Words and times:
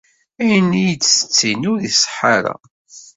Ayen 0.41 0.69
ay 0.81 0.91
d-tettini 0.95 1.67
ur 1.73 1.79
iṣeḥḥa 1.81 2.27
ara. 2.37 2.55